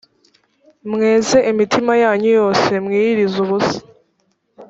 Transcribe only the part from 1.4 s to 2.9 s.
imitima yanyu yose